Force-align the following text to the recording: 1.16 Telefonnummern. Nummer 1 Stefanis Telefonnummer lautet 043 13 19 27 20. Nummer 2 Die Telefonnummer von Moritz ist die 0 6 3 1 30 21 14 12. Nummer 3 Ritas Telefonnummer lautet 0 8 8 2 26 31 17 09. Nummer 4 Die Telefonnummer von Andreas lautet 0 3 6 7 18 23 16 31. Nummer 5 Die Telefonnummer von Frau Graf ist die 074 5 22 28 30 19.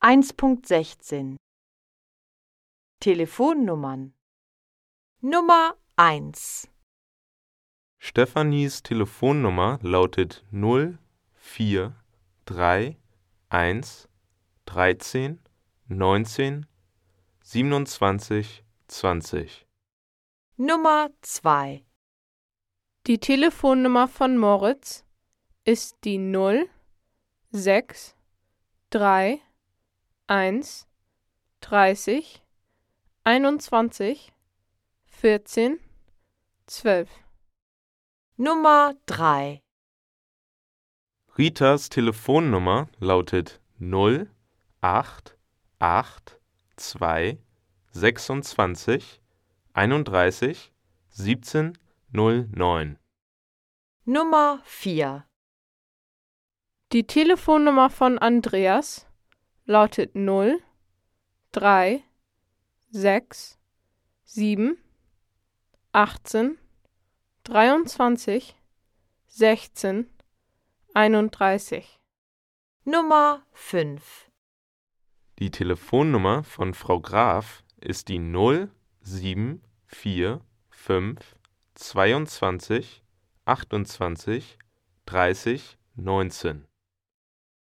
1.16 0.00 1.34
Telefonnummern. 3.00 4.14
Nummer 5.20 5.76
1 5.96 6.68
Stefanis 7.98 8.84
Telefonnummer 8.84 9.80
lautet 9.82 10.44
043 10.52 11.96
13 14.66 15.40
19 15.88 16.66
27 17.42 18.64
20. 18.86 19.66
Nummer 20.56 21.10
2 21.22 21.84
Die 23.08 23.18
Telefonnummer 23.18 24.06
von 24.06 24.38
Moritz 24.38 25.04
ist 25.64 25.96
die 26.04 26.18
0 26.18 26.70
6 27.50 28.14
3 28.90 29.40
1 30.30 30.86
30 31.62 32.42
21 33.24 34.30
14 35.06 35.78
12. 36.66 37.08
Nummer 38.36 38.92
3 39.06 39.62
Ritas 41.38 41.88
Telefonnummer 41.88 42.88
lautet 42.98 43.62
0 43.78 44.28
8 44.82 45.38
8 45.78 46.38
2 46.76 47.38
26 47.92 49.22
31 49.72 50.74
17 51.08 51.78
09. 52.12 52.98
Nummer 54.04 54.60
4 54.64 55.26
Die 56.92 57.06
Telefonnummer 57.06 57.88
von 57.88 58.18
Andreas 58.18 59.07
lautet 59.68 60.14
0 60.14 60.60
3 61.52 62.02
6 62.90 63.58
7 64.24 64.78
18 65.92 66.56
23 67.44 68.56
16 69.26 70.08
31. 70.94 72.00
Nummer 72.84 73.42
5 73.52 74.30
Die 75.38 75.50
Telefonnummer 75.50 76.44
von 76.44 76.72
Frau 76.72 77.00
Graf 77.00 77.62
ist 77.78 78.08
die 78.08 78.20
074 78.20 80.40
5 80.70 81.36
22 81.74 83.04
28 83.44 84.58
30 85.04 85.76
19. 85.96 86.67